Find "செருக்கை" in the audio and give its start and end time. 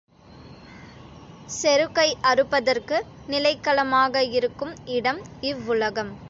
1.49-2.07